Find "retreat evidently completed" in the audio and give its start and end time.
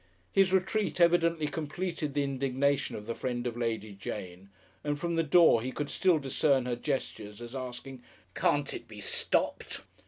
0.51-2.15